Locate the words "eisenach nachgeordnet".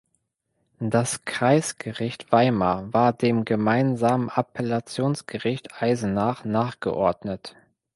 5.79-7.55